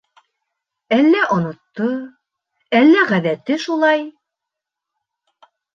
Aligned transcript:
Әллә 0.97 1.19
онотто, 1.35 1.91
әллә 2.81 3.07
ғәҙәте 3.13 3.61
шулай. 3.69 4.07